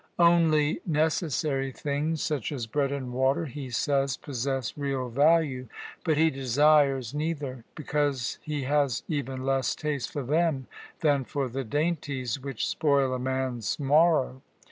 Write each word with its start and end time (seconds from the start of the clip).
Only 0.17 0.81
necessary 0.83 1.71
things, 1.71 2.23
such 2.23 2.51
as 2.51 2.65
bread 2.65 2.91
and 2.91 3.13
water, 3.13 3.45
he 3.45 3.69
says, 3.69 4.17
possess 4.17 4.75
real 4.75 5.09
value; 5.09 5.67
but 6.03 6.17
he 6.17 6.31
desires 6.31 7.13
neither, 7.13 7.65
because 7.75 8.39
he 8.41 8.63
has 8.63 9.03
even 9.07 9.45
less 9.45 9.75
taste 9.75 10.11
for 10.11 10.23
them 10.23 10.65
than 11.01 11.23
for 11.23 11.47
the 11.47 11.63
dainties 11.63 12.39
which 12.39 12.67
spoil 12.67 13.13
a 13.13 13.19
man's 13.19 13.79
morrow. 13.79 14.41